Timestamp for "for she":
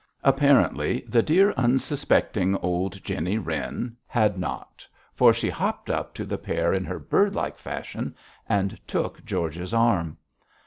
5.13-5.47